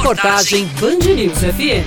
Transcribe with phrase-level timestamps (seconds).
[0.00, 1.84] Reportagem Band News FM.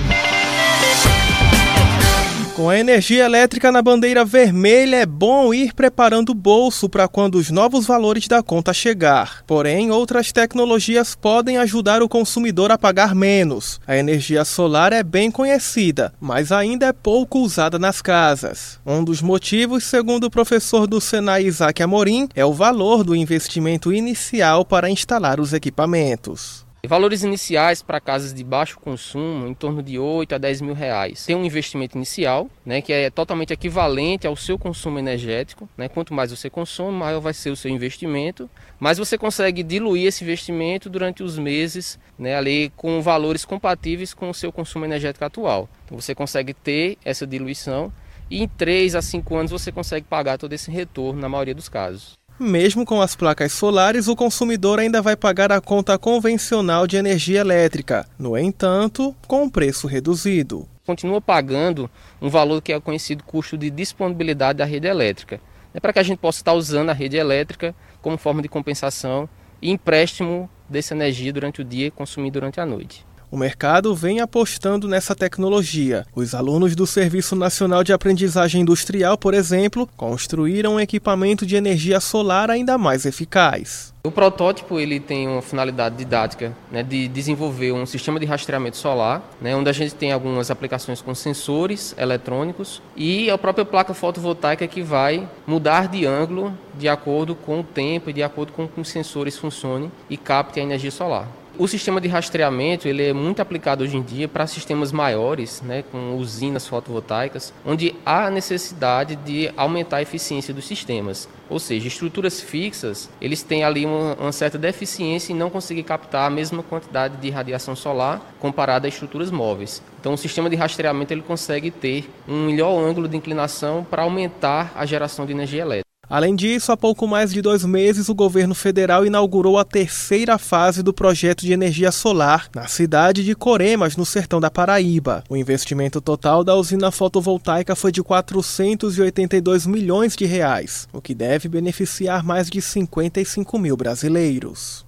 [2.54, 7.34] Com a energia elétrica na bandeira vermelha, é bom ir preparando o bolso para quando
[7.34, 9.42] os novos valores da conta chegar.
[9.48, 13.80] Porém, outras tecnologias podem ajudar o consumidor a pagar menos.
[13.84, 18.78] A energia solar é bem conhecida, mas ainda é pouco usada nas casas.
[18.86, 23.92] Um dos motivos, segundo o professor do Senai Isaac Amorim, é o valor do investimento
[23.92, 26.63] inicial para instalar os equipamentos.
[26.86, 31.24] Valores iniciais para casas de baixo consumo, em torno de 8 a 10 mil reais.
[31.24, 35.68] Tem um investimento inicial, né, que é totalmente equivalente ao seu consumo energético.
[35.76, 35.88] Né?
[35.88, 38.50] Quanto mais você consome, maior vai ser o seu investimento.
[38.78, 44.30] Mas você consegue diluir esse investimento durante os meses, né, ali com valores compatíveis com
[44.30, 45.68] o seu consumo energético atual.
[45.84, 47.92] Então você consegue ter essa diluição
[48.30, 51.68] e em 3 a 5 anos você consegue pagar todo esse retorno na maioria dos
[51.68, 52.14] casos.
[52.38, 57.38] Mesmo com as placas solares, o consumidor ainda vai pagar a conta convencional de energia
[57.38, 60.68] elétrica, no entanto, com um preço reduzido.
[60.84, 61.88] Continua pagando
[62.20, 65.40] um valor que é conhecido custo de disponibilidade da rede elétrica.
[65.72, 69.28] É para que a gente possa estar usando a rede elétrica como forma de compensação
[69.62, 73.06] e empréstimo dessa energia durante o dia e consumir durante a noite.
[73.34, 76.06] O mercado vem apostando nessa tecnologia.
[76.14, 81.98] Os alunos do Serviço Nacional de Aprendizagem Industrial, por exemplo, construíram um equipamento de energia
[81.98, 83.92] solar ainda mais eficaz.
[84.04, 89.20] O protótipo ele tem uma finalidade didática né, de desenvolver um sistema de rastreamento solar,
[89.40, 94.64] né, onde a gente tem algumas aplicações com sensores eletrônicos e a própria placa fotovoltaica
[94.68, 98.80] que vai mudar de ângulo de acordo com o tempo e de acordo com que
[98.80, 101.26] os sensores funcionem e captem a energia solar.
[101.56, 105.84] O sistema de rastreamento ele é muito aplicado hoje em dia para sistemas maiores, né,
[105.84, 111.28] com usinas fotovoltaicas, onde há necessidade de aumentar a eficiência dos sistemas.
[111.48, 116.26] Ou seja, estruturas fixas, eles têm ali uma, uma certa deficiência em não conseguir captar
[116.26, 119.80] a mesma quantidade de radiação solar comparada a estruturas móveis.
[120.00, 124.72] Então, o sistema de rastreamento ele consegue ter um melhor ângulo de inclinação para aumentar
[124.74, 125.93] a geração de energia elétrica.
[126.08, 130.82] Além disso, há pouco mais de dois meses, o governo federal inaugurou a terceira fase
[130.82, 135.24] do projeto de energia solar na cidade de Coremas, no sertão da Paraíba.
[135.28, 141.48] O investimento total da usina fotovoltaica foi de 482 milhões de reais, o que deve
[141.48, 144.84] beneficiar mais de 55 mil brasileiros.